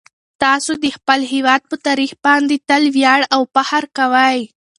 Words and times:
تاسو 0.43 0.71
د 0.83 0.85
خپل 0.97 1.19
هیواد 1.33 1.61
په 1.69 1.75
تاریخ 1.87 2.11
باندې 2.25 2.55
تل 2.69 2.83
ویاړ 2.95 3.21
او 3.35 3.41
فخر 3.55 3.83
کوئ. 3.97 4.39